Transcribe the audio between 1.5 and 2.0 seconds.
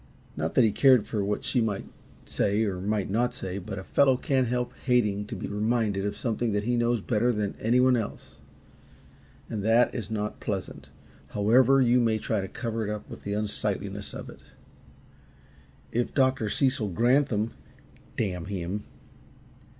might